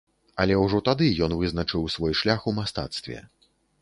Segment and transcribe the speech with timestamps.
[0.43, 3.23] Але ўжо тады ён вызначыў свой шлях у мастацтве.